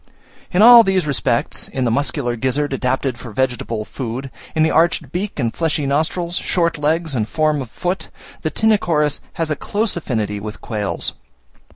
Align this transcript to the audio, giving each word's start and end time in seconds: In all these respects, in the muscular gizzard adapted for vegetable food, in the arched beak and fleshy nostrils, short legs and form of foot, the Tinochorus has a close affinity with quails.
In 0.51 0.63
all 0.63 0.81
these 0.81 1.05
respects, 1.05 1.67
in 1.67 1.83
the 1.85 1.91
muscular 1.91 2.35
gizzard 2.35 2.73
adapted 2.73 3.19
for 3.19 3.29
vegetable 3.29 3.85
food, 3.85 4.31
in 4.55 4.63
the 4.63 4.71
arched 4.71 5.11
beak 5.11 5.37
and 5.37 5.53
fleshy 5.53 5.85
nostrils, 5.85 6.37
short 6.37 6.79
legs 6.79 7.13
and 7.13 7.29
form 7.29 7.61
of 7.61 7.69
foot, 7.69 8.09
the 8.41 8.49
Tinochorus 8.49 9.19
has 9.33 9.51
a 9.51 9.55
close 9.55 9.95
affinity 9.95 10.39
with 10.39 10.59
quails. 10.59 11.13